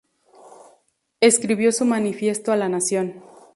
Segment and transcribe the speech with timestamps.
[1.19, 3.21] Escribió su Manifiesto a la Nación.